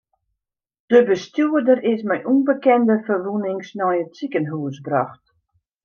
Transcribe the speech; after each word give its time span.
De 0.91 0.99
bestjoerder 1.09 1.79
is 1.93 2.01
mei 2.09 2.19
ûnbekende 2.33 2.95
ferwûnings 3.05 3.69
nei 3.79 3.95
it 4.01 4.11
sikehûs 4.17 4.77
brocht. 4.85 5.23